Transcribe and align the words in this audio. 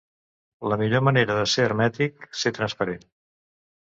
La 0.71 0.77
millor 0.81 1.03
manera 1.07 1.35
de 1.39 1.43
ser 1.51 1.65
hermètic, 1.65 2.25
ser 2.45 2.53
transparent. 2.59 3.05